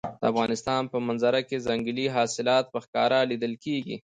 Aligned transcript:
د 0.21 0.23
افغانستان 0.31 0.81
په 0.91 0.97
منظره 1.07 1.41
کې 1.47 1.63
ځنګلي 1.67 2.05
حاصلات 2.15 2.65
په 2.73 2.79
ښکاره 2.85 3.19
لیدل 3.31 3.53
کېږي. 3.63 3.97